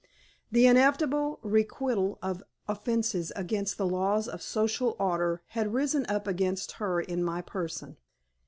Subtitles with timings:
[0.51, 6.71] The inevitable requital of offences against the laws of social order had risen up against
[6.81, 7.97] her in my person.